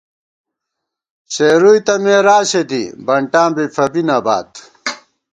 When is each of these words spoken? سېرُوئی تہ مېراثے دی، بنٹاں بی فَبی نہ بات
سېرُوئی 1.33 1.81
تہ 1.85 1.93
مېراثے 2.03 2.61
دی، 2.69 2.83
بنٹاں 3.05 3.49
بی 3.55 3.65
فَبی 3.75 4.01
نہ 4.07 4.17
بات 4.25 4.51